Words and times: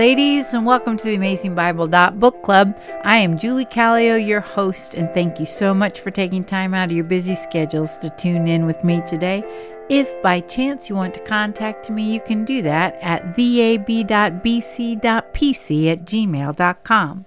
Ladies, 0.00 0.54
and 0.54 0.64
welcome 0.64 0.96
to 0.96 1.04
the 1.04 1.14
Amazing 1.14 1.54
Bible 1.54 1.86
Book 1.86 2.42
Club. 2.42 2.74
I 3.04 3.18
am 3.18 3.36
Julie 3.36 3.66
Callio, 3.66 4.16
your 4.16 4.40
host, 4.40 4.94
and 4.94 5.10
thank 5.10 5.38
you 5.38 5.44
so 5.44 5.74
much 5.74 6.00
for 6.00 6.10
taking 6.10 6.42
time 6.42 6.72
out 6.72 6.86
of 6.86 6.96
your 6.96 7.04
busy 7.04 7.34
schedules 7.34 7.98
to 7.98 8.08
tune 8.08 8.48
in 8.48 8.64
with 8.64 8.82
me 8.82 9.02
today. 9.06 9.44
If 9.90 10.22
by 10.22 10.40
chance 10.40 10.88
you 10.88 10.94
want 10.94 11.12
to 11.12 11.20
contact 11.20 11.90
me, 11.90 12.14
you 12.14 12.18
can 12.18 12.46
do 12.46 12.62
that 12.62 12.94
at 13.02 13.36
vab.bc.pc 13.36 13.92
at 15.92 16.06
gmail.com. 16.06 17.26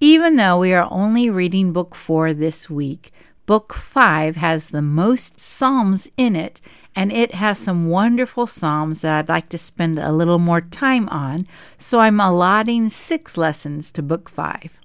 Even 0.00 0.36
though 0.36 0.58
we 0.58 0.74
are 0.74 0.88
only 0.90 1.30
reading 1.30 1.72
Book 1.72 1.94
4 1.94 2.34
this 2.34 2.68
week, 2.68 3.10
Book 3.46 3.72
5 3.72 4.36
has 4.36 4.68
the 4.68 4.82
most 4.82 5.40
Psalms 5.40 6.10
in 6.18 6.36
it 6.36 6.60
and 6.94 7.12
it 7.12 7.34
has 7.34 7.58
some 7.58 7.88
wonderful 7.88 8.46
Psalms 8.46 9.00
that 9.00 9.18
I'd 9.18 9.28
like 9.28 9.48
to 9.50 9.58
spend 9.58 9.98
a 9.98 10.12
little 10.12 10.38
more 10.38 10.60
time 10.60 11.08
on, 11.08 11.46
so 11.78 12.00
I'm 12.00 12.20
allotting 12.20 12.88
six 12.88 13.36
lessons 13.36 13.90
to 13.92 14.02
Book 14.02 14.28
5. 14.28 14.78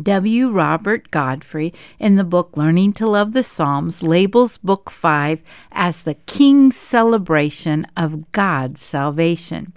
W. 0.00 0.50
Robert 0.50 1.10
Godfrey, 1.10 1.74
in 1.98 2.14
the 2.14 2.24
book 2.24 2.56
Learning 2.56 2.92
to 2.92 3.08
Love 3.08 3.32
the 3.32 3.42
Psalms, 3.42 4.02
labels 4.02 4.56
Book 4.58 4.88
5 4.88 5.42
as 5.72 6.02
the 6.02 6.14
King's 6.14 6.76
celebration 6.76 7.86
of 7.96 8.30
God's 8.30 8.82
salvation. 8.82 9.72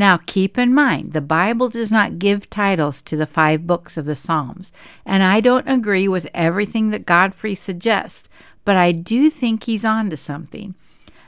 Now, 0.00 0.16
keep 0.16 0.56
in 0.56 0.72
mind, 0.72 1.12
the 1.12 1.20
Bible 1.20 1.68
does 1.68 1.92
not 1.92 2.18
give 2.18 2.48
titles 2.48 3.02
to 3.02 3.16
the 3.16 3.26
five 3.26 3.66
books 3.66 3.98
of 3.98 4.06
the 4.06 4.16
Psalms, 4.16 4.72
and 5.04 5.22
I 5.22 5.42
don't 5.42 5.68
agree 5.68 6.08
with 6.08 6.26
everything 6.32 6.88
that 6.88 7.04
Godfrey 7.04 7.54
suggests, 7.54 8.26
but 8.64 8.78
I 8.78 8.92
do 8.92 9.28
think 9.28 9.64
he's 9.64 9.84
on 9.84 10.08
to 10.08 10.16
something. 10.16 10.74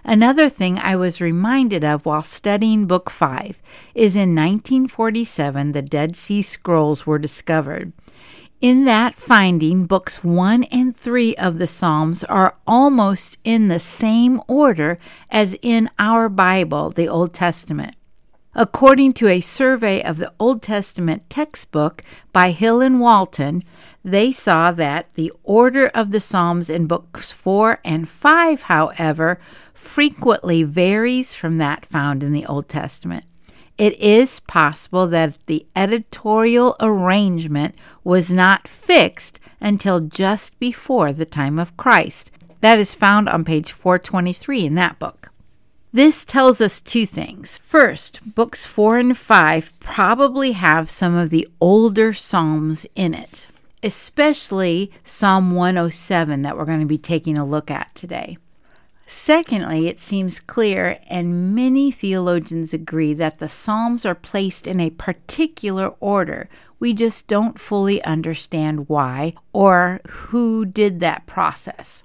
Another 0.05 0.48
thing 0.48 0.79
I 0.79 0.97
was 0.97 1.20
reminded 1.20 1.84
of 1.84 2.06
while 2.06 2.23
studying 2.23 2.87
Book 2.87 3.11
5 3.11 3.61
is 3.95 4.17
in 4.17 4.34
1947 4.34 5.73
the 5.73 5.83
Dead 5.83 6.17
Sea 6.17 6.41
Scrolls 6.41 7.07
were 7.07 7.19
discovered. 7.19 7.92
In 8.62 8.86
that 8.86 9.17
finding, 9.17 9.84
books 9.84 10.25
1 10.25 10.64
and 10.73 10.97
3 10.97 11.36
of 11.36 11.59
the 11.59 11.67
Psalms 11.67 12.25
are 12.25 12.57
almost 12.67 13.36
in 13.45 13.69
the 13.69 13.79
same 13.79 14.41
order 14.48 14.97
as 15.29 15.59
in 15.61 15.91
our 15.98 16.31
Bible, 16.31 16.89
the 16.89 17.07
Old 17.07 17.34
Testament. 17.34 17.97
According 18.55 19.12
to 19.14 19.28
a 19.28 19.41
survey 19.41 20.03
of 20.03 20.19
the 20.19 20.31
Old 20.39 20.62
Testament 20.62 21.31
textbook 21.31 22.05
by 22.34 22.50
Hill 22.50 22.83
and 22.83 23.00
Walton, 23.00 23.62
they 24.05 24.31
saw 24.31 24.72
that 24.72 25.14
the 25.14 25.33
order 25.42 25.86
of 25.89 26.11
the 26.11 26.20
Psalms 26.20 26.69
in 26.69 26.86
books 26.86 27.33
4 27.33 27.80
and 27.83 28.06
5, 28.06 28.62
however, 28.62 29.41
frequently 29.73 30.64
varies 30.64 31.33
from 31.34 31.56
that 31.58 31.86
found 31.86 32.23
in 32.23 32.33
the 32.33 32.45
Old 32.45 32.69
Testament. 32.69 33.25
It 33.78 33.98
is 33.98 34.41
possible 34.41 35.06
that 35.06 35.39
the 35.47 35.64
editorial 35.75 36.77
arrangement 36.78 37.75
was 38.05 38.30
not 38.30 38.69
fixed 38.69 39.41
until 39.62 40.00
just 40.00 40.58
before 40.58 41.12
the 41.12 41.25
time 41.25 41.58
of 41.58 41.77
Christ. 41.78 42.30
That 42.61 42.78
is 42.78 42.95
found 42.95 43.30
on 43.30 43.45
page 43.45 43.73
423 43.73 44.67
in 44.67 44.75
that 44.75 44.98
book. 44.98 45.22
This 45.95 46.25
tells 46.25 46.62
us 46.62 46.81
two 46.81 47.05
things. 47.05 47.59
First, 47.59 48.35
books 48.35 48.65
4 48.65 48.97
and 48.97 49.19
5 49.19 49.79
probably 49.79 50.53
have 50.53 50.89
some 50.89 51.15
of 51.15 51.29
the 51.29 51.47
older 51.61 52.15
Psalms 52.15 52.87
in 52.95 53.12
it, 53.12 53.48
especially 53.83 54.91
Psalm 55.05 55.55
107 55.55 56.41
that 56.42 56.57
we're 56.57 56.64
going 56.64 56.80
to 56.80 56.86
be 56.86 56.97
taking 56.97 57.36
a 57.36 57.45
look 57.45 57.70
at 57.70 57.95
today. 57.95 58.39
Secondly, 59.07 59.86
it 59.86 60.01
seems 60.01 60.41
clear, 60.41 60.98
and 61.11 61.55
many 61.55 61.91
theologians 61.91 62.73
agree, 62.73 63.13
that 63.13 63.39
the 63.39 63.48
Psalms 63.51 64.07
are 64.07 64.14
placed 64.14 64.67
in 64.67 64.80
a 64.80 64.89
particular 64.89 65.89
order. 66.01 66.48
We 66.80 66.95
just 66.95 67.27
don't 67.27 67.61
fully 67.61 68.03
understand 68.03 68.89
why 68.89 69.35
or 69.53 70.01
who 70.09 70.64
did 70.64 71.01
that 71.01 71.27
process. 71.27 72.03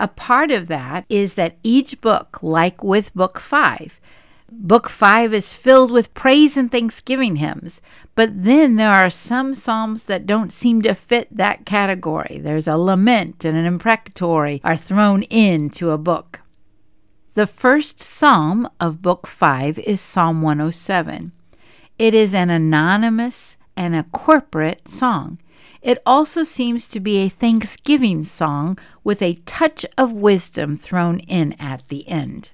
A 0.00 0.08
part 0.08 0.50
of 0.50 0.68
that 0.68 1.04
is 1.10 1.34
that 1.34 1.58
each 1.62 2.00
book, 2.00 2.42
like 2.42 2.82
with 2.82 3.14
Book 3.14 3.38
5, 3.38 4.00
Book 4.50 4.88
5 4.88 5.34
is 5.34 5.52
filled 5.52 5.90
with 5.90 6.14
praise 6.14 6.56
and 6.56 6.72
thanksgiving 6.72 7.36
hymns, 7.36 7.82
but 8.14 8.30
then 8.44 8.76
there 8.76 8.90
are 8.90 9.10
some 9.10 9.54
psalms 9.54 10.06
that 10.06 10.26
don't 10.26 10.54
seem 10.54 10.80
to 10.82 10.94
fit 10.94 11.28
that 11.30 11.66
category. 11.66 12.40
There's 12.42 12.66
a 12.66 12.78
lament 12.78 13.44
and 13.44 13.58
an 13.58 13.66
imprecatory 13.66 14.62
are 14.64 14.74
thrown 14.74 15.22
into 15.24 15.90
a 15.90 15.98
book. 15.98 16.40
The 17.34 17.46
first 17.46 18.00
psalm 18.00 18.70
of 18.80 19.02
Book 19.02 19.26
5 19.26 19.78
is 19.80 20.00
Psalm 20.00 20.40
107. 20.40 21.32
It 21.98 22.14
is 22.14 22.32
an 22.32 22.48
anonymous 22.48 23.58
and 23.76 23.94
a 23.94 24.04
corporate 24.04 24.88
song. 24.88 25.38
It 25.82 25.98
also 26.04 26.44
seems 26.44 26.86
to 26.88 27.00
be 27.00 27.18
a 27.18 27.28
thanksgiving 27.28 28.24
song 28.24 28.78
with 29.02 29.22
a 29.22 29.40
touch 29.46 29.86
of 29.96 30.12
wisdom 30.12 30.76
thrown 30.76 31.20
in 31.20 31.54
at 31.54 31.88
the 31.88 32.06
end. 32.08 32.52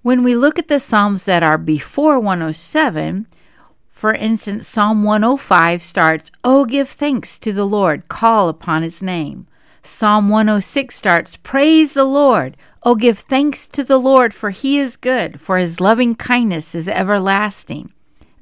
When 0.00 0.24
we 0.24 0.34
look 0.34 0.58
at 0.58 0.68
the 0.68 0.80
Psalms 0.80 1.24
that 1.24 1.42
are 1.42 1.58
before 1.58 2.18
107, 2.18 3.26
for 3.90 4.12
instance, 4.14 4.66
Psalm 4.66 5.04
105 5.04 5.82
starts, 5.82 6.32
Oh, 6.42 6.64
give 6.64 6.88
thanks 6.88 7.38
to 7.38 7.52
the 7.52 7.66
Lord, 7.66 8.08
call 8.08 8.48
upon 8.48 8.82
his 8.82 9.00
name. 9.00 9.46
Psalm 9.84 10.28
106 10.28 10.94
starts, 10.94 11.36
Praise 11.36 11.92
the 11.92 12.04
Lord. 12.04 12.56
Oh, 12.82 12.96
give 12.96 13.20
thanks 13.20 13.68
to 13.68 13.84
the 13.84 13.98
Lord, 13.98 14.34
for 14.34 14.50
he 14.50 14.78
is 14.78 14.96
good, 14.96 15.40
for 15.40 15.58
his 15.58 15.80
loving 15.80 16.16
kindness 16.16 16.74
is 16.74 16.88
everlasting. 16.88 17.92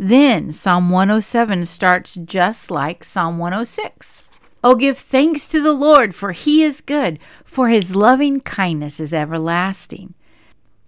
Then 0.02 0.50
Psalm 0.50 0.88
107 0.88 1.66
starts 1.66 2.14
just 2.14 2.70
like 2.70 3.04
Psalm 3.04 3.36
106. 3.36 4.24
Oh, 4.64 4.74
give 4.74 4.96
thanks 4.96 5.46
to 5.48 5.60
the 5.60 5.74
Lord, 5.74 6.14
for 6.14 6.32
he 6.32 6.62
is 6.62 6.80
good, 6.80 7.18
for 7.44 7.68
his 7.68 7.94
loving 7.94 8.40
kindness 8.40 8.98
is 8.98 9.12
everlasting. 9.12 10.14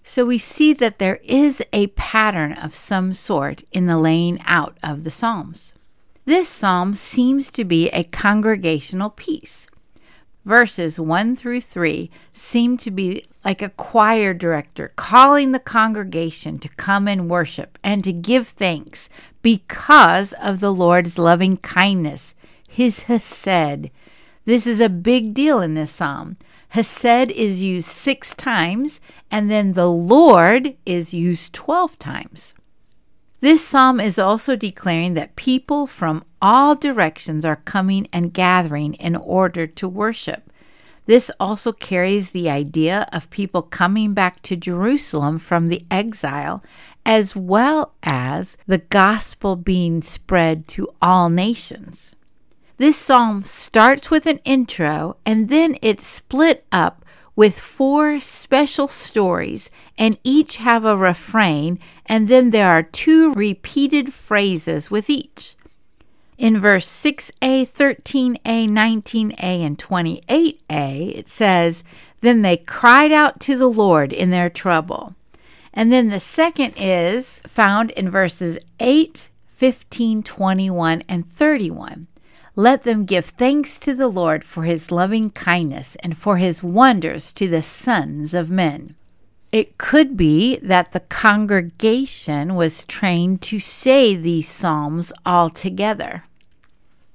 So 0.02 0.24
we 0.24 0.38
see 0.38 0.72
that 0.72 0.98
there 0.98 1.20
is 1.24 1.62
a 1.74 1.88
pattern 1.88 2.54
of 2.54 2.74
some 2.74 3.12
sort 3.12 3.64
in 3.70 3.84
the 3.84 3.98
laying 3.98 4.40
out 4.46 4.78
of 4.82 5.04
the 5.04 5.10
Psalms. 5.10 5.74
This 6.24 6.48
psalm 6.48 6.94
seems 6.94 7.50
to 7.50 7.66
be 7.66 7.90
a 7.90 8.04
congregational 8.04 9.10
piece 9.10 9.66
verses 10.44 10.98
1 10.98 11.36
through 11.36 11.60
3 11.60 12.10
seem 12.32 12.76
to 12.76 12.90
be 12.90 13.24
like 13.44 13.62
a 13.62 13.70
choir 13.70 14.32
director 14.32 14.92
calling 14.97 15.53
the 15.53 15.58
congregation 15.58 16.58
to 16.58 16.69
come 16.70 17.08
and 17.08 17.28
worship 17.28 17.78
and 17.82 18.04
to 18.04 18.12
give 18.12 18.48
thanks 18.48 19.08
because 19.42 20.32
of 20.34 20.60
the 20.60 20.72
Lord's 20.72 21.19
loving 21.19 21.56
kindness, 21.56 22.34
his 22.69 23.00
hesed. 23.00 23.91
This 24.44 24.66
is 24.66 24.81
a 24.81 24.88
big 24.88 25.34
deal 25.34 25.60
in 25.60 25.75
this 25.75 25.92
psalm. 25.92 26.36
Hesed 26.69 27.31
is 27.32 27.60
used 27.60 27.88
six 27.88 28.34
times, 28.34 29.00
and 29.31 29.50
then 29.50 29.75
the 29.75 29.91
Lord 29.91 30.75
is 30.86 31.12
used 31.12 31.52
12 31.52 31.98
times. 31.98 32.54
This 33.41 33.66
psalm 33.66 33.98
is 33.98 34.19
also 34.20 34.54
declaring 34.54 35.14
that 35.14 35.34
people 35.34 35.88
from 35.88 36.25
all 36.41 36.76
directions 36.76 37.44
are 37.44 37.56
coming 37.56 38.06
and 38.12 38.32
gathering 38.32 38.94
in 38.94 39.16
order 39.16 39.66
to 39.66 39.88
worship. 39.88 40.51
This 41.06 41.30
also 41.40 41.72
carries 41.72 42.30
the 42.30 42.48
idea 42.48 43.08
of 43.12 43.30
people 43.30 43.62
coming 43.62 44.14
back 44.14 44.40
to 44.42 44.56
Jerusalem 44.56 45.38
from 45.38 45.66
the 45.66 45.84
exile, 45.90 46.62
as 47.04 47.34
well 47.34 47.94
as 48.02 48.56
the 48.66 48.78
gospel 48.78 49.56
being 49.56 50.02
spread 50.02 50.69
to 50.69 50.88
all 51.02 51.28
nations. 51.28 52.12
This 52.76 52.96
psalm 52.96 53.44
starts 53.44 54.10
with 54.10 54.26
an 54.26 54.40
intro 54.44 55.16
and 55.26 55.49
then 55.49 55.76
it's 55.82 56.06
split 56.06 56.64
up 56.72 57.04
with 57.34 57.58
four 57.58 58.20
special 58.20 58.87
stories, 58.87 59.70
and 59.96 60.19
each 60.22 60.58
have 60.58 60.84
a 60.84 60.96
refrain, 60.96 61.78
and 62.04 62.28
then 62.28 62.50
there 62.50 62.69
are 62.69 62.82
two 62.82 63.32
repeated 63.32 64.12
phrases 64.12 64.90
with 64.90 65.08
each. 65.08 65.56
In 66.38 66.58
verse 66.58 66.87
6a, 66.88 67.69
13a, 67.69 68.38
19a, 68.44 69.43
and 69.43 69.79
28a, 69.79 71.17
it 71.17 71.29
says, 71.29 71.84
Then 72.20 72.43
they 72.43 72.56
cried 72.56 73.12
out 73.12 73.38
to 73.40 73.56
the 73.56 73.69
Lord 73.69 74.12
in 74.12 74.31
their 74.31 74.50
trouble. 74.50 75.14
And 75.75 75.93
then 75.93 76.11
the 76.11 76.20
second 76.20 76.75
is 76.76 77.40
found 77.46 77.90
in 77.93 78.11
verses 78.11 78.58
8, 78.81 79.29
15, 79.49 80.23
21, 80.23 81.02
and 81.08 81.29
31. 81.29 82.08
Let 82.55 82.82
them 82.82 83.06
give 83.06 83.26
thanks 83.26 83.78
to 83.78 83.94
the 83.94 84.08
Lord 84.08 84.44
for 84.44 84.64
his 84.64 84.90
loving 84.90 85.31
kindness 85.31 85.96
and 86.02 86.17
for 86.17 86.37
his 86.37 86.62
wonders 86.62 87.32
to 87.35 87.49
the 87.49 87.62
sons 87.62 88.35
of 88.35 88.50
men. 88.50 88.96
It 89.52 89.76
could 89.76 90.16
be 90.16 90.56
that 90.62 90.93
the 90.93 91.00
congregation 91.00 92.54
was 92.54 92.87
trained 92.87 93.43
to 93.43 93.58
say 93.60 94.16
these 94.16 94.49
psalms 94.49 95.12
all 95.26 95.50
together. 95.50 96.25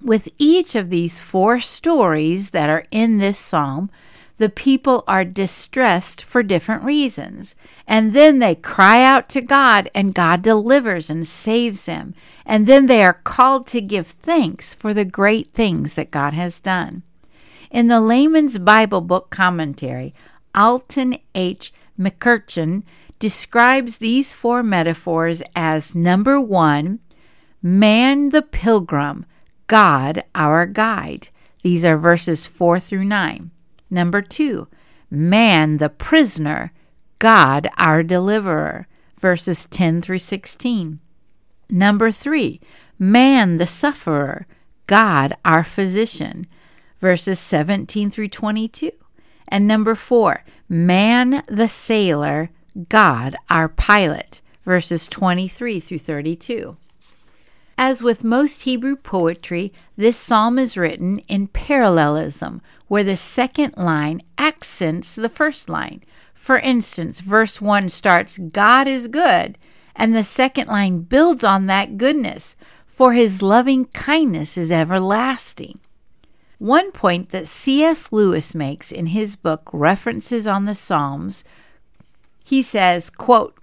With 0.04 0.30
each 0.38 0.76
of 0.76 0.92
these 0.92 1.20
four 1.20 1.60
stories 1.60 2.52
that 2.52 2.70
are 2.70 2.86
in 2.92 3.18
this 3.18 3.40
psalm, 3.40 3.90
the 4.38 4.50
people 4.50 5.04
are 5.08 5.26
distressed 5.26 6.22
for 6.22 6.44
different 6.44 6.84
reasons. 6.84 7.56
And 7.88 8.14
then 8.14 8.38
they 8.38 8.54
cry 8.54 9.04
out 9.04 9.30
to 9.30 9.42
God, 9.42 9.90
and 9.96 10.14
God 10.14 10.44
delivers 10.44 11.10
and 11.10 11.28
saves 11.28 11.86
them. 11.86 12.14
And 12.46 12.68
then 12.68 12.86
they 12.86 13.04
are 13.04 13.14
called 13.14 13.66
to 13.68 13.82
give 13.82 14.06
thanks 14.06 14.76
for 14.76 14.94
the 14.94 15.06
great 15.06 15.54
things 15.54 15.96
that 15.96 16.12
God 16.12 16.36
has 16.36 16.60
done. 16.60 17.02
In 17.72 17.88
the 17.88 18.00
Layman's 18.00 18.60
Bible 18.60 19.02
Book 19.02 19.32
Commentary, 19.32 20.14
Alton 20.54 21.18
H. 21.34 21.74
McEachern 22.00 22.84
describes 23.20 23.98
these 23.98 24.34
four 24.34 24.64
metaphors 24.64 25.42
as 25.56 25.96
number 25.96 26.40
one, 26.40 27.00
man 27.62 28.30
the 28.30 28.42
pilgrim, 28.42 29.26
God 29.68 30.24
our 30.36 30.66
guide. 30.66 31.30
These 31.64 31.84
are 31.84 31.98
verses 31.98 32.48
4 32.48 32.80
through 32.80 33.06
9. 33.06 33.52
Number 33.90 34.22
two, 34.22 34.68
man 35.10 35.78
the 35.78 35.90
prisoner, 35.90 36.72
God 37.20 37.68
our 37.78 38.04
deliverer, 38.04 38.88
verses 39.20 39.66
10 39.66 40.02
through 40.02 40.20
16. 40.20 41.00
Number 41.70 42.12
three, 42.12 42.60
man 43.00 43.58
the 43.58 43.68
sufferer, 43.68 44.48
God 44.86 45.36
our 45.44 45.64
physician, 45.64 46.48
verses 47.00 47.40
17 47.40 48.12
through 48.12 48.30
22. 48.30 48.92
And 49.48 49.68
number 49.68 49.96
four, 49.96 50.44
man 50.68 51.44
the 51.48 51.68
sailor, 51.68 52.50
God 52.90 53.36
our 53.50 53.70
pilot, 53.70 54.42
verses 54.64 55.08
23 55.08 55.80
through 55.80 56.00
32. 56.00 56.78
As 57.78 58.02
with 58.02 58.24
most 58.24 58.64
Hebrew 58.64 58.96
poetry, 58.96 59.72
this 59.96 60.18
psalm 60.18 60.58
is 60.58 60.78
written 60.78 61.20
in 61.28 61.48
parallelism, 61.48 62.62
where 62.88 63.04
the 63.04 63.16
second 63.18 63.78
line 63.78 64.22
accents 64.38 65.14
the 65.14 65.30
first 65.30 65.70
line. 65.70 66.02
For 66.34 66.58
instance, 66.58 67.22
verse 67.22 67.62
1 67.62 67.90
starts, 67.90 68.40
God 68.40 68.88
is 68.88 69.08
good, 69.08 69.58
and 69.96 70.16
the 70.16 70.24
second 70.24 70.68
line 70.70 71.02
builds 71.02 71.44
on 71.44 71.68
that 71.68 71.98
goodness, 71.98 72.56
for 72.88 73.14
his 73.14 73.44
loving 73.44 73.86
kindness 73.86 74.58
is 74.58 74.72
everlasting. 74.72 75.80
One 76.60 76.92
point 76.92 77.30
that 77.30 77.48
C.S. 77.48 78.12
Lewis 78.12 78.56
makes 78.56 78.92
in 78.92 79.08
his 79.08 79.36
book 79.36 79.70
Reflections 79.72 80.48
on 80.48 80.66
the 80.66 80.74
Psalms, 80.74 81.44
he 82.44 82.64
says, 82.64 83.10
quote, 83.10 83.58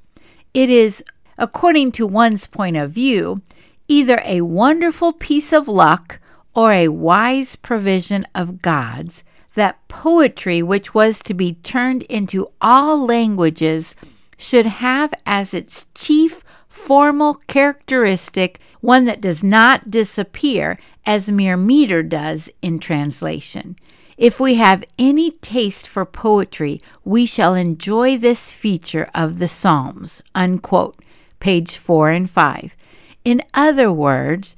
It 0.52 0.70
is, 0.70 1.02
according 1.37 1.93
to 1.93 2.06
one's 2.06 2.46
point 2.46 2.76
of 2.76 2.93
view, 2.93 3.43
either 3.88 4.20
a 4.25 4.43
wonderful 4.43 5.12
piece 5.12 5.52
of 5.52 5.67
luck 5.67 6.20
or 6.55 6.73
a 6.73 6.88
wise 6.88 7.56
provision 7.56 8.26
of 8.35 8.62
God's 8.62 9.25
that 9.55 9.87
poetry, 9.88 10.62
which 10.62 10.94
was 10.94 11.20
to 11.20 11.35
be 11.35 11.55
turned 11.55 12.02
into 12.05 12.49
all 12.61 13.05
languages, 13.05 13.94
should 14.37 14.67
have 14.67 15.14
as 15.25 15.55
its 15.55 15.87
chief 15.94 16.44
formal 16.75 17.35
characteristic 17.47 18.59
one 18.81 19.05
that 19.06 19.21
does 19.21 19.43
not 19.43 19.91
disappear 19.91 20.79
as 21.06 21.31
mere 21.31 21.56
meter 21.56 22.03
does 22.03 22.50
in 22.61 22.79
translation. 22.79 23.76
If 24.19 24.38
we 24.41 24.56
have 24.56 24.85
any 24.99 25.31
taste 25.31 25.88
for 25.88 26.05
poetry, 26.05 26.81
we 27.05 27.26
shall 27.26 27.55
enjoy 27.55 28.19
this 28.19 28.53
feature 28.53 29.09
of 29.15 29.38
the 29.38 29.49
Psalms. 29.49 30.21
Unquote. 30.35 30.97
Page 31.41 31.79
4 31.79 32.11
and 32.11 32.31
5. 32.31 32.76
In 33.25 33.41
other 33.55 33.91
words, 33.91 34.56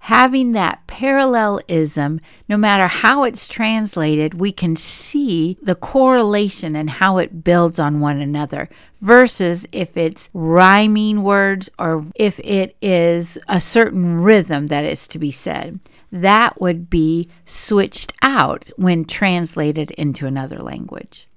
having 0.00 0.52
that 0.52 0.86
parallelism, 0.86 2.20
no 2.48 2.56
matter 2.56 2.86
how 2.86 3.22
it's 3.24 3.46
translated, 3.46 4.34
we 4.34 4.50
can 4.50 4.74
see 4.74 5.58
the 5.62 5.74
correlation 5.74 6.74
and 6.74 6.88
how 6.88 7.18
it 7.18 7.44
builds 7.44 7.78
on 7.78 8.00
one 8.00 8.18
another 8.18 8.68
versus 9.00 9.66
if 9.72 9.96
it's 9.96 10.30
rhyming 10.32 11.22
words 11.22 11.68
or 11.78 12.06
if 12.14 12.40
it 12.40 12.76
is 12.80 13.38
a 13.46 13.60
certain 13.60 14.20
rhythm 14.22 14.68
that 14.68 14.84
is 14.84 15.06
to 15.06 15.18
be 15.18 15.30
said. 15.30 15.78
That 16.10 16.60
would 16.60 16.88
be 16.88 17.28
switched 17.44 18.14
out 18.22 18.70
when 18.76 19.04
translated 19.04 19.90
into 19.92 20.26
another 20.26 20.58
language. 20.58 21.28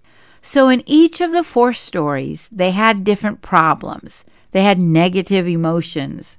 So, 0.41 0.67
in 0.67 0.83
each 0.85 1.21
of 1.21 1.31
the 1.31 1.43
four 1.43 1.73
stories, 1.73 2.49
they 2.51 2.71
had 2.71 3.03
different 3.03 3.41
problems. 3.41 4.25
They 4.51 4.63
had 4.63 4.79
negative 4.79 5.47
emotions. 5.47 6.37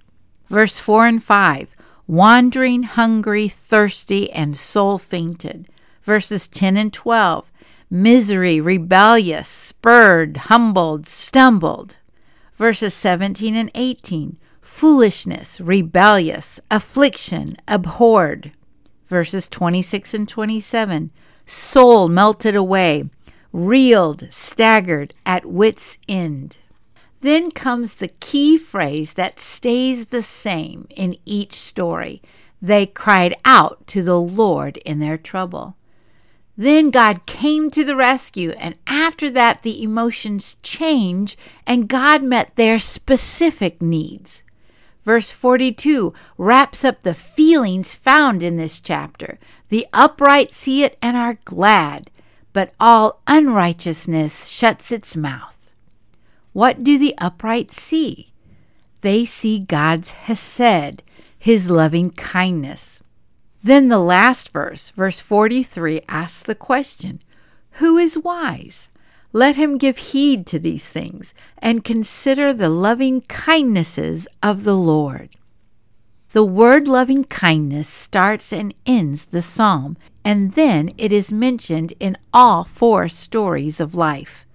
Verse 0.51 0.79
4 0.79 1.07
and 1.07 1.25
5 1.25 1.74
wandering, 2.07 2.83
hungry, 2.83 3.49
thirsty, 3.49 4.31
and 4.33 4.57
soul 4.57 4.99
fainted. 4.99 5.69
Verses 6.03 6.47
10 6.49 6.77
and 6.77 6.93
12 6.93 7.51
misery, 7.91 8.61
rebellious, 8.61 9.47
spurred, 9.47 10.37
humbled, 10.49 11.07
stumbled. 11.07 11.97
Verses 12.57 12.95
17 12.95 13.55
and 13.55 13.71
18 13.75 14.37
foolishness, 14.61 15.61
rebellious, 15.61 16.59
affliction, 16.71 17.57
abhorred. 17.69 18.53
Verses 19.07 19.47
26 19.49 20.15
and 20.15 20.29
27 20.29 21.11
soul 21.47 22.09
melted 22.09 22.57
away, 22.57 23.09
reeled, 23.53 24.27
staggered, 24.31 25.15
at 25.25 25.47
wit's 25.47 25.99
end. 26.09 26.59
Then 27.25 27.53
comes 27.53 27.97
the 27.97 28.09
key 28.09 28.59
phrase 28.59 29.15
that 29.15 29.41
stays 29.41 30.09
the 30.09 30.23
same 30.23 30.87
in 30.91 31.17
each 31.25 31.55
story. 31.55 32.21
They 32.61 32.85
cried 32.85 33.35
out 33.47 33.87
to 33.87 34.03
the 34.03 34.21
Lord 34.21 34.77
in 34.85 34.99
their 34.99 35.17
trouble. 35.17 35.75
Then 36.55 36.91
God 36.91 37.25
came 37.25 37.71
to 37.71 37.83
the 37.83 37.97
rescue, 37.97 38.51
and 38.59 38.79
after 38.87 39.31
that, 39.31 39.63
the 39.63 39.83
emotions 39.83 40.57
change, 40.63 41.39
and 41.67 41.89
God 41.89 42.23
met 42.23 42.57
their 42.57 42.79
specific 42.79 43.81
needs. 43.81 44.43
Verse 45.03 45.31
42 45.31 46.13
wraps 46.37 46.85
up 46.85 47.05
the 47.05 47.15
feelings 47.15 47.95
found 47.95 48.43
in 48.43 48.59
this 48.59 48.79
chapter. 48.81 49.39
The 49.71 49.87
upright 49.95 50.53
see 50.53 50.85
it 50.85 50.99
and 51.01 51.17
are 51.17 51.39
glad, 51.47 52.11
but 52.53 52.75
all 52.79 53.23
unrighteousness 53.27 54.47
shuts 54.49 54.93
its 54.93 55.17
mouth. 55.17 55.54
What 56.55 56.85
do 56.85 56.99
the 56.99 57.17
upright 57.19 57.73
see? 57.73 58.33
They 59.01 59.27
see 59.27 59.65
God's 59.65 60.13
Hesed, 60.13 61.03
his 61.37 61.69
loving 61.69 62.11
kindness. 62.13 63.01
Then 63.61 63.89
the 63.89 63.99
last 63.99 64.51
verse, 64.51 64.91
verse 64.91 65.21
43, 65.21 66.03
asks 66.09 66.45
the 66.45 66.55
question 66.55 67.21
Who 67.73 67.99
is 67.99 68.17
wise? 68.17 68.89
Let 69.33 69.57
him 69.57 69.79
give 69.79 69.99
heed 69.99 70.47
to 70.47 70.61
these 70.61 70.87
things 70.87 71.35
and 71.59 71.83
consider 71.83 72.53
the 72.53 72.69
loving 72.69 73.23
kindnesses 73.23 74.29
of 74.41 74.63
the 74.63 74.77
Lord. 74.77 75.31
The 76.35 76.45
word 76.45 76.87
loving 76.87 77.25
kindness 77.25 77.89
starts 77.89 78.53
and 78.53 78.73
ends 78.87 79.25
the 79.25 79.43
psalm, 79.43 79.97
and 80.25 80.53
then 80.53 80.93
it 80.99 81.11
is 81.11 81.33
mentioned 81.33 81.95
in 81.99 82.17
all 82.33 82.63
four 82.63 83.09
stories 83.09 83.81
of 83.81 83.97
life. 83.97 84.47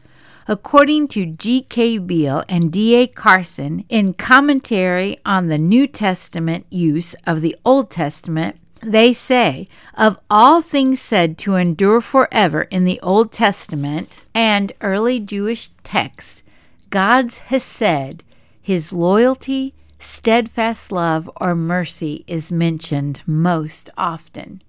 According 0.49 1.09
to 1.09 1.27
G.K. 1.27 1.99
Beale 1.99 2.43
and 2.49 2.71
D.A. 2.71 3.05
Carson, 3.05 3.85
in 3.87 4.15
commentary 4.15 5.19
on 5.23 5.45
the 5.45 5.59
New 5.59 5.85
Testament 5.85 6.65
use 6.71 7.13
of 7.27 7.41
the 7.41 7.55
Old 7.63 7.91
Testament, 7.91 8.55
they 8.81 9.13
say, 9.13 9.67
of 9.93 10.17
all 10.27 10.63
things 10.63 10.99
said 10.99 11.37
to 11.37 11.53
endure 11.53 12.01
forever 12.01 12.63
in 12.63 12.85
the 12.85 12.99
Old 13.01 13.31
Testament 13.31 14.25
and 14.33 14.71
early 14.81 15.19
Jewish 15.19 15.69
texts, 15.83 16.41
God's 16.89 17.37
Hesed, 17.37 18.23
his 18.59 18.91
loyalty, 18.91 19.75
steadfast 19.99 20.91
love, 20.91 21.29
or 21.39 21.53
mercy 21.53 22.23
is 22.25 22.51
mentioned 22.51 23.21
most 23.27 23.91
often. 23.95 24.63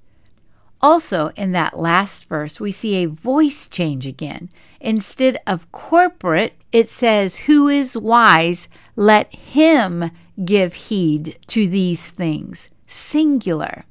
Also, 0.82 1.30
in 1.36 1.52
that 1.52 1.78
last 1.78 2.24
verse, 2.24 2.58
we 2.58 2.72
see 2.72 2.96
a 2.96 3.08
voice 3.08 3.68
change 3.68 4.06
again. 4.06 4.48
Instead 4.80 5.38
of 5.46 5.70
corporate, 5.72 6.54
it 6.72 6.88
says, 6.88 7.36
Who 7.36 7.68
is 7.68 7.96
wise? 7.96 8.68
Let 8.96 9.34
him 9.34 10.10
give 10.42 10.74
heed 10.74 11.38
to 11.48 11.68
these 11.68 12.08
things. 12.08 12.70
Singular. 12.86 13.84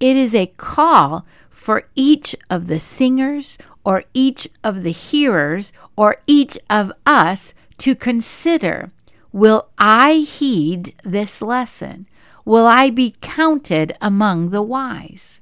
It 0.00 0.16
is 0.16 0.34
a 0.34 0.52
call 0.56 1.24
for 1.48 1.84
each 1.94 2.34
of 2.50 2.66
the 2.66 2.80
singers 2.80 3.56
or 3.84 4.04
each 4.12 4.48
of 4.64 4.82
the 4.82 4.92
hearers 4.92 5.72
or 5.96 6.16
each 6.26 6.58
of 6.68 6.92
us 7.06 7.54
to 7.78 7.94
consider 7.94 8.90
Will 9.32 9.68
I 9.76 10.14
heed 10.14 10.94
this 11.04 11.42
lesson? 11.42 12.06
Will 12.44 12.66
I 12.66 12.90
be 12.90 13.14
counted 13.20 13.96
among 14.00 14.50
the 14.50 14.62
wise? 14.62 15.40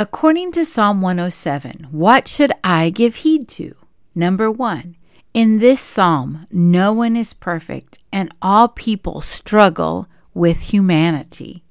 According 0.00 0.52
to 0.52 0.64
Psalm 0.64 1.02
107, 1.02 1.88
what 1.90 2.26
should 2.26 2.52
I 2.64 2.88
give 2.88 3.16
heed 3.16 3.48
to? 3.48 3.74
Number 4.14 4.50
one, 4.50 4.96
in 5.34 5.58
this 5.58 5.78
psalm, 5.78 6.46
no 6.50 6.90
one 6.90 7.16
is 7.16 7.34
perfect 7.34 7.98
and 8.10 8.32
all 8.40 8.68
people 8.68 9.20
struggle 9.20 10.06
with 10.32 10.72
humanity. 10.72 11.64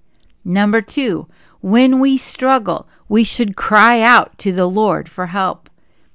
Number 0.45 0.79
two, 0.79 1.27
when 1.61 1.99
we 1.99 2.19
struggle, 2.19 2.87
we 3.07 3.23
should 3.23 3.55
cry 3.55 3.99
out 3.99 4.37
to 4.37 4.51
the 4.51 4.69
Lord 4.69 5.09
for 5.09 5.25
help. 5.25 5.67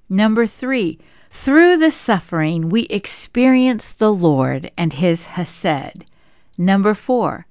Number 0.09 0.47
three, 0.47 1.01
through 1.31 1.79
the 1.79 1.91
suffering, 1.91 2.69
we 2.69 2.83
experience 2.83 3.93
the 3.93 4.13
Lord 4.13 4.71
and 4.79 4.93
His 4.93 5.25
Hesed. 5.25 6.05
Number 6.57 6.95
four, 6.95 7.47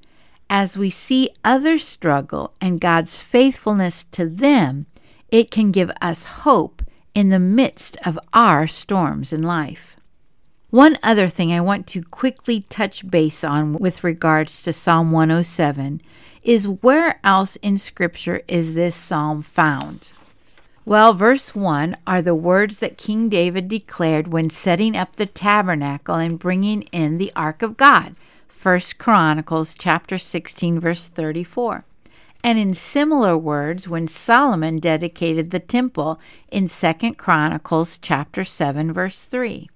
as 0.49 0.77
we 0.77 0.89
see 0.89 1.29
others 1.43 1.85
struggle 1.85 2.53
and 2.61 2.81
God's 2.81 3.17
faithfulness 3.17 4.05
to 4.11 4.27
them, 4.27 4.85
it 5.29 5.51
can 5.51 5.71
give 5.71 5.91
us 6.01 6.25
hope 6.25 6.83
in 7.13 7.29
the 7.29 7.39
midst 7.39 7.97
of 8.05 8.19
our 8.33 8.67
storms 8.67 9.33
in 9.33 9.41
life. 9.41 9.95
One 10.69 10.97
other 11.03 11.27
thing 11.27 11.51
I 11.51 11.61
want 11.61 11.85
to 11.87 12.01
quickly 12.01 12.61
touch 12.69 13.09
base 13.09 13.43
on 13.43 13.73
with 13.73 14.03
regards 14.03 14.63
to 14.63 14.73
Psalm 14.73 15.11
107 15.11 16.01
is 16.43 16.67
where 16.67 17.19
else 17.23 17.55
in 17.57 17.77
Scripture 17.77 18.41
is 18.47 18.73
this 18.73 18.95
psalm 18.95 19.43
found? 19.43 20.11
Well, 20.85 21.13
verse 21.13 21.55
1 21.55 21.95
are 22.05 22.21
the 22.21 22.35
words 22.35 22.79
that 22.79 22.97
King 22.97 23.29
David 23.29 23.67
declared 23.69 24.27
when 24.27 24.49
setting 24.49 24.97
up 24.97 25.15
the 25.15 25.25
tabernacle 25.25 26.15
and 26.15 26.37
bringing 26.37 26.81
in 26.91 27.17
the 27.17 27.31
ark 27.35 27.61
of 27.61 27.77
God. 27.77 28.15
1 28.63 28.79
Chronicles 28.97 29.75
chapter 29.75 30.17
16 30.17 30.79
verse 30.79 31.09
34 31.09 31.83
and 32.45 32.57
in 32.57 32.73
similar 32.73 33.37
words 33.37 33.89
when 33.89 34.07
Solomon 34.07 34.77
dedicated 34.77 35.51
the 35.51 35.59
temple 35.59 36.17
in 36.49 36.69
2 36.69 37.13
Chronicles 37.15 37.97
chapter 37.97 38.45
7 38.45 38.93
verse 38.93 39.19
3. 39.19 39.69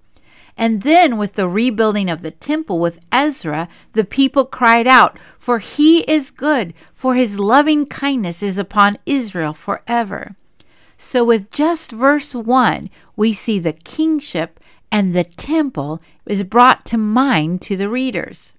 And 0.56 0.82
then 0.82 1.18
with 1.18 1.34
the 1.34 1.48
rebuilding 1.48 2.08
of 2.08 2.22
the 2.22 2.30
temple 2.30 2.78
with 2.78 2.98
Ezra, 3.12 3.68
the 3.92 4.04
people 4.04 4.44
cried 4.44 4.86
out, 4.86 5.18
For 5.38 5.58
he 5.60 6.00
is 6.10 6.30
good, 6.30 6.72
for 6.92 7.14
his 7.14 7.38
loving 7.38 7.86
kindness 7.86 8.42
is 8.42 8.58
upon 8.58 8.98
Israel 9.06 9.54
forever. 9.54 10.34
So 10.96 11.24
with 11.24 11.50
just 11.50 11.92
verse 11.92 12.34
1, 12.34 12.90
we 13.16 13.32
see 13.32 13.58
the 13.58 13.72
kingship 13.72 14.58
and 14.90 15.14
the 15.14 15.24
temple 15.24 16.02
is 16.26 16.42
brought 16.42 16.84
to 16.86 16.98
mind 16.98 17.62
to 17.62 17.76
the 17.76 17.88
readers. 17.88 18.52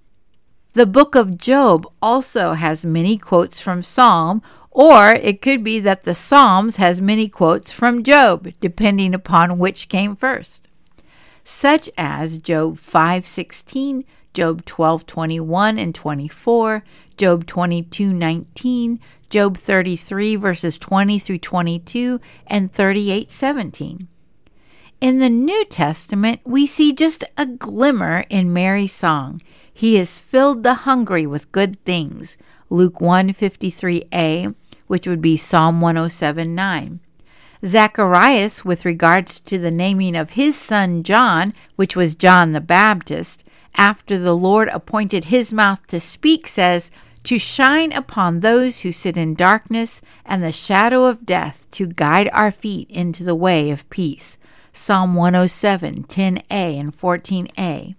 The 0.73 0.85
book 0.85 1.15
of 1.15 1.39
Job 1.39 1.91
also 1.99 2.53
has 2.53 2.85
many 2.85 3.17
quotes 3.17 3.59
from 3.59 3.81
Psalm, 3.81 4.43
or 4.69 5.13
it 5.13 5.41
could 5.41 5.63
be 5.63 5.79
that 5.79 6.03
the 6.03 6.13
Psalms 6.13 6.75
has 6.75 7.01
many 7.01 7.27
quotes 7.27 7.71
from 7.71 8.03
Job, 8.03 8.53
depending 8.61 9.15
upon 9.15 9.57
which 9.57 9.89
came 9.89 10.15
first. 10.15 10.67
Such 11.43 11.89
as 11.97 12.38
Job 12.38 12.77
5:16, 12.79 14.03
Job 14.35 14.63
12:21 14.65 15.79
and 15.79 15.95
24, 15.95 16.83
Job 17.17 17.47
22:19, 17.47 18.99
Job 19.31 19.57
33 19.57 20.35
verses 20.35 20.77
20 20.77 21.17
through 21.17 21.39
22 21.39 22.21
and 22.45 22.71
38:17. 22.71 24.07
In 25.01 25.17
the 25.17 25.29
New 25.29 25.65
Testament, 25.65 26.41
we 26.45 26.67
see 26.67 26.93
just 26.93 27.23
a 27.38 27.47
glimmer 27.47 28.25
in 28.29 28.53
Mary's 28.53 28.93
song 28.93 29.41
he 29.79 29.95
has 29.95 30.19
filled 30.19 30.62
the 30.62 30.74
hungry 30.83 31.25
with 31.25 31.53
good 31.53 31.81
things. 31.86 32.36
Luke 32.69 32.95
153a, 32.95 34.53
which 34.88 35.07
would 35.07 35.21
be 35.21 35.38
Psalm 35.38 35.79
107:9. 35.79 37.00
Zacharias, 37.65 38.65
with 38.65 38.83
regards 38.83 39.39
to 39.39 39.57
the 39.57 39.71
naming 39.71 40.17
of 40.17 40.31
his 40.31 40.57
son 40.57 41.01
John, 41.01 41.53
which 41.77 41.95
was 41.95 42.13
John 42.13 42.51
the 42.51 42.59
Baptist, 42.59 43.45
after 43.74 44.17
the 44.17 44.36
Lord 44.36 44.67
appointed 44.67 45.25
his 45.25 45.53
mouth 45.53 45.88
to 45.88 46.01
speak, 46.01 46.45
says, 46.45 46.91
To 47.24 47.39
shine 47.39 47.93
upon 47.93 48.41
those 48.41 48.81
who 48.81 48.91
sit 48.91 49.15
in 49.15 49.33
darkness 49.33 50.01
and 50.25 50.43
the 50.43 50.51
shadow 50.51 51.05
of 51.05 51.25
death, 51.25 51.65
to 51.71 51.88
guide 51.88 52.29
our 52.33 52.51
feet 52.51 52.89
into 52.89 53.24
the 53.24 53.33
way 53.33 53.71
of 53.71 53.89
peace. 53.89 54.38
Psalm 54.74 55.15
107, 55.15 56.03
10a 56.03 56.43
and 56.51 56.93
14a. 56.93 57.95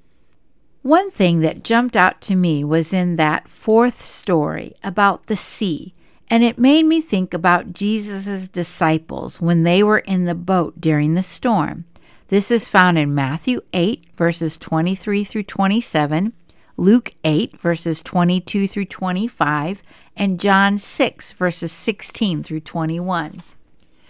One 0.83 1.11
thing 1.11 1.41
that 1.41 1.63
jumped 1.63 1.95
out 1.95 2.23
to 2.23 2.35
me 2.35 2.65
was 2.65 2.93
in 2.93 3.17
that 3.17 3.51
fourth 3.51 4.03
story 4.03 4.73
about 4.83 5.27
the 5.27 5.37
sea, 5.37 5.93
and 6.31 6.43
it 6.43 6.59
made 6.59 6.87
me 6.87 7.03
think 7.03 7.35
about 7.35 7.75
Jesus' 7.75 8.49
disciples 8.49 9.43
when 9.43 9.65
they 9.65 9.83
were 9.83 9.99
in 9.99 10.25
the 10.25 10.35
boat 10.35 10.81
during 10.81 11.15
the 11.15 11.23
storm. 11.23 11.85
This 12.29 12.51
is 12.51 12.69
found 12.71 12.97
in 12.97 13.15
Matthew 13.15 13.61
8, 13.75 14.07
verses 14.17 14.57
23 14.57 15.23
through 15.23 15.43
27, 15.43 16.33
Luke 16.79 17.13
8, 17.25 17.61
verses 17.61 18.01
22 18.01 18.67
through 18.67 18.87
25, 18.87 19.83
and 20.17 20.41
John 20.41 20.79
6, 20.79 21.33
verses 21.35 21.73
16 21.73 22.43
through 22.43 22.61
21. 22.61 23.43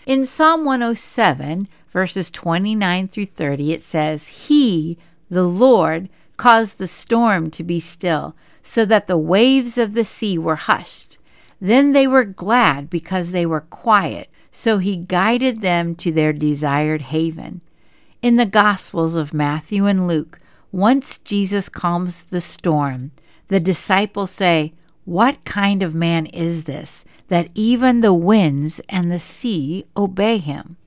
In 0.07 0.25
Psalm 0.25 0.65
107, 0.65 1.67
verses 1.89 2.31
29 2.31 3.09
through 3.09 3.27
30, 3.27 3.73
it 3.73 3.83
says, 3.83 4.29
He, 4.29 4.99
the 5.29 5.43
Lord, 5.43 6.09
caused 6.41 6.79
the 6.79 6.89
storm 6.89 7.51
to 7.51 7.63
be 7.63 7.79
still, 7.79 8.35
so 8.63 8.87
that 8.87 9.07
the 9.07 9.19
waves 9.19 9.77
of 9.77 9.93
the 9.93 10.07
sea 10.07 10.39
were 10.39 10.57
hushed. 10.57 11.19
Then 11.61 11.93
they 11.93 12.07
were 12.07 12.25
glad 12.25 12.89
because 12.89 13.31
they 13.31 13.45
were 13.45 13.61
quiet, 13.61 14.31
so 14.51 14.79
he 14.79 14.97
guided 14.97 15.61
them 15.61 15.95
to 15.97 16.11
their 16.11 16.33
desired 16.33 17.03
haven. 17.03 17.61
In 18.23 18.37
the 18.37 18.47
Gospels 18.47 19.15
of 19.15 19.35
Matthew 19.35 19.85
and 19.85 20.09
Luke, 20.09 20.41
once 20.73 21.19
Jesus 21.19 21.69
calms 21.69 22.23
the 22.23 22.41
storm, 22.41 23.11
the 23.49 23.61
disciples 23.61 24.31
say, 24.31 24.73
What 25.05 25.45
kind 25.45 25.83
of 25.83 25.95
man 25.95 26.25
is 26.25 26.65
this, 26.65 27.05
that 27.29 27.51
even 27.55 28.01
the 28.01 28.15
winds 28.15 28.81
and 28.89 29.13
the 29.13 29.21
sea 29.21 29.85
obey 29.95 30.39
him? 30.39 30.79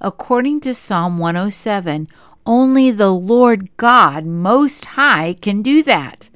According 0.00 0.62
to 0.62 0.74
Psalm 0.74 1.18
107, 1.18 2.08
only 2.46 2.90
the 2.90 3.12
Lord 3.12 3.76
God 3.76 4.26
Most 4.26 4.84
High 4.84 5.34
can 5.34 5.62
do 5.62 5.82
that. 5.82 6.30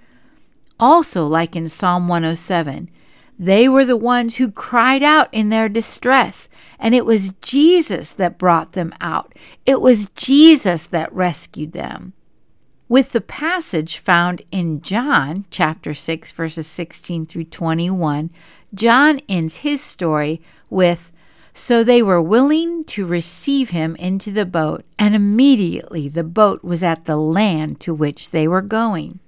Also, 0.79 1.27
like 1.27 1.57
in 1.57 1.69
Psalm 1.69 2.09
107, 2.09 2.91
they 3.39 3.69
were 3.69 3.85
the 3.85 3.97
ones 3.97 4.37
who 4.37 4.51
cried 4.51 5.03
out 5.03 5.29
in 5.33 5.49
their 5.49 5.69
distress, 5.69 6.49
and 6.79 6.95
it 6.95 7.05
was 7.05 7.35
Jesus 7.41 8.11
that 8.13 8.39
brought 8.39 8.73
them 8.73 8.95
out. 9.01 9.35
It 9.65 9.81
was 9.81 10.11
Jesus 10.11 10.87
that 10.87 11.13
rescued 11.13 11.73
them. 11.73 12.13
With 12.89 13.13
the 13.13 13.21
passage 13.21 13.99
found 13.99 14.43
in 14.53 14.81
John 14.81 15.45
chapter 15.51 15.93
6 15.93 16.33
verses 16.33 16.67
16 16.67 17.27
through 17.27 17.45
21, 17.45 18.31
John 18.75 19.21
ends 19.29 19.57
his 19.57 19.81
story 19.81 20.41
with 20.71 21.11
so 21.59 21.83
they 21.83 22.03
were 22.03 22.21
willing 22.21 22.85
to 22.85 23.07
receive 23.07 23.71
him 23.71 23.97
into 23.97 24.31
the 24.31 24.45
boat, 24.45 24.85
and 24.99 25.15
immediately 25.15 26.07
the 26.07 26.23
boat 26.23 26.63
was 26.63 26.83
at 26.83 27.07
the 27.07 27.17
land 27.17 27.81
to 27.81 27.95
which 27.95 28.31
they 28.31 28.47
were 28.47 28.61
going. 28.61 29.21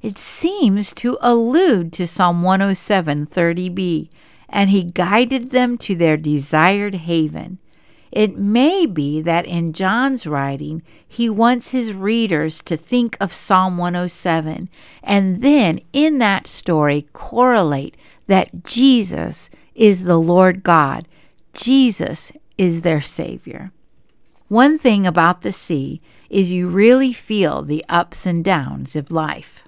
It 0.00 0.16
seems 0.16 0.92
to 0.94 1.18
allude 1.20 1.92
to 1.94 2.06
Psalm 2.06 2.44
107 2.44 3.26
30b, 3.26 4.08
and 4.48 4.70
he 4.70 4.84
guided 4.84 5.50
them 5.50 5.76
to 5.78 5.96
their 5.96 6.16
desired 6.16 6.94
haven. 6.94 7.58
It 8.12 8.38
may 8.38 8.86
be 8.86 9.20
that 9.20 9.46
in 9.46 9.72
John's 9.72 10.24
writing, 10.24 10.82
he 11.06 11.28
wants 11.28 11.72
his 11.72 11.92
readers 11.92 12.62
to 12.62 12.76
think 12.76 13.16
of 13.20 13.32
Psalm 13.32 13.76
107 13.76 14.68
and 15.02 15.42
then 15.42 15.80
in 15.92 16.18
that 16.18 16.46
story 16.46 17.06
correlate 17.12 17.96
that 18.28 18.62
Jesus 18.62 19.50
is 19.74 20.04
the 20.04 20.18
Lord 20.18 20.62
God 20.62 21.08
Jesus 21.52 22.32
is 22.56 22.82
their 22.82 23.00
Savior. 23.00 23.72
One 24.48 24.78
thing 24.78 25.06
about 25.06 25.42
the 25.42 25.52
sea 25.52 26.00
is 26.28 26.52
you 26.52 26.68
really 26.68 27.12
feel 27.12 27.62
the 27.62 27.84
ups 27.88 28.26
and 28.26 28.44
downs 28.44 28.96
of 28.96 29.10
life. 29.10 29.64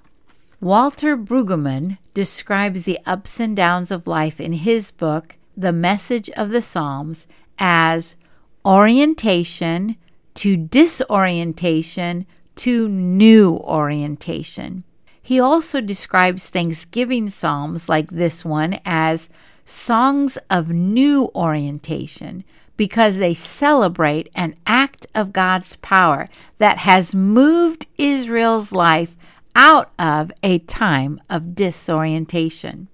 Walter 0.60 1.16
Brueggemann 1.16 1.98
describes 2.14 2.84
the 2.84 2.98
ups 3.04 3.38
and 3.38 3.56
downs 3.56 3.90
of 3.90 4.06
life 4.06 4.40
in 4.40 4.52
his 4.52 4.90
book, 4.90 5.36
The 5.56 5.72
Message 5.72 6.30
of 6.30 6.50
the 6.50 6.62
Psalms, 6.62 7.26
as 7.58 8.16
orientation 8.64 9.96
to 10.34 10.56
disorientation 10.56 12.26
to 12.56 12.88
new 12.88 13.56
orientation. 13.56 14.84
He 15.22 15.40
also 15.40 15.80
describes 15.80 16.46
Thanksgiving 16.46 17.30
Psalms 17.30 17.88
like 17.88 18.10
this 18.10 18.44
one 18.44 18.78
as 18.84 19.28
songs 19.64 20.38
of 20.50 20.70
new 20.70 21.30
orientation 21.34 22.44
because 22.76 23.16
they 23.16 23.34
celebrate 23.34 24.28
an 24.34 24.56
act 24.66 25.06
of 25.14 25.32
God's 25.32 25.76
power 25.76 26.28
that 26.58 26.78
has 26.78 27.14
moved 27.14 27.86
Israel's 27.98 28.72
life 28.72 29.16
out 29.54 29.92
of 29.98 30.32
a 30.42 30.58
time 30.60 31.20
of 31.30 31.54
disorientation. 31.54 32.88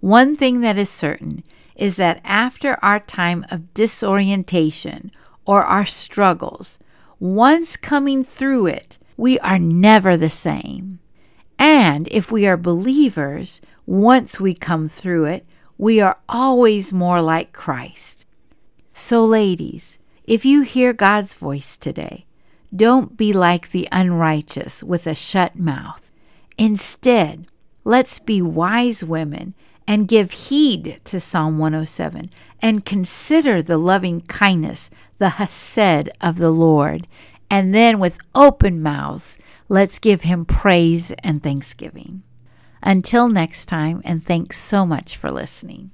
One 0.00 0.36
thing 0.36 0.60
that 0.60 0.76
is 0.76 0.90
certain 0.90 1.44
is 1.76 1.96
that 1.96 2.20
after 2.24 2.78
our 2.82 3.00
time 3.00 3.44
of 3.50 3.72
disorientation 3.74 5.12
or 5.44 5.64
our 5.64 5.86
struggles, 5.86 6.78
once 7.20 7.76
coming 7.76 8.24
through 8.24 8.66
it, 8.66 8.98
we 9.16 9.38
are 9.40 9.58
never 9.58 10.16
the 10.16 10.30
same. 10.30 10.98
And 11.58 12.08
if 12.08 12.30
we 12.30 12.46
are 12.46 12.56
believers, 12.56 13.60
once 13.86 14.40
we 14.40 14.52
come 14.54 14.88
through 14.88 15.26
it, 15.26 15.46
we 15.78 16.00
are 16.00 16.18
always 16.28 16.92
more 16.92 17.20
like 17.20 17.52
Christ. 17.52 18.26
So, 18.94 19.24
ladies, 19.24 19.98
If 20.26 20.44
you 20.44 20.62
hear 20.62 20.92
God's 20.92 21.34
voice 21.34 21.76
today, 21.76 22.26
don't 22.74 23.16
be 23.16 23.32
like 23.32 23.70
the 23.70 23.88
unrighteous 23.92 24.82
with 24.82 25.06
a 25.06 25.14
shut 25.14 25.56
mouth. 25.56 26.10
Instead, 26.58 27.46
let's 27.84 28.18
be 28.18 28.42
wise 28.42 29.04
women 29.04 29.54
and 29.86 30.08
give 30.08 30.32
heed 30.32 31.00
to 31.04 31.20
Psalm 31.20 31.58
107 31.58 32.28
and 32.60 32.84
consider 32.84 33.62
the 33.62 33.78
loving 33.78 34.22
kindness, 34.22 34.90
the 35.18 35.28
hesed 35.38 36.10
of 36.20 36.38
the 36.38 36.50
Lord. 36.50 37.06
And 37.48 37.72
then 37.72 38.00
with 38.00 38.18
open 38.34 38.82
mouths, 38.82 39.38
let's 39.68 40.00
give 40.00 40.22
him 40.22 40.44
praise 40.44 41.12
and 41.22 41.40
thanksgiving. 41.40 42.24
Until 42.86 43.28
next 43.28 43.66
time, 43.66 44.00
and 44.04 44.24
thanks 44.24 44.60
so 44.60 44.86
much 44.86 45.16
for 45.16 45.32
listening. 45.32 45.90